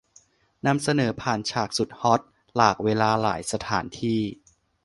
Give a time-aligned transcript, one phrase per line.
[0.65, 2.21] นำเสนอผ่านฉากสุดฮอต
[2.55, 4.19] หลากเวลาหลายสถานที่